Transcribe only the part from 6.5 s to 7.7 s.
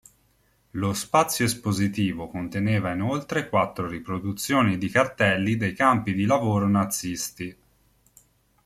nazisti.